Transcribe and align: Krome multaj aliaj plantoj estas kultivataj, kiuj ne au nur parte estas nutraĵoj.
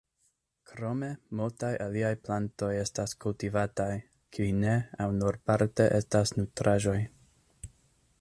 Krome 0.69 1.09
multaj 1.39 1.69
aliaj 1.83 2.09
plantoj 2.27 2.69
estas 2.83 3.13
kultivataj, 3.25 3.89
kiuj 4.37 4.49
ne 4.63 4.73
au 5.05 5.09
nur 5.21 5.39
parte 5.51 5.87
estas 5.99 6.35
nutraĵoj. 6.39 6.97